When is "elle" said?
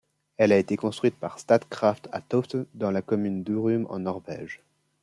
0.37-0.51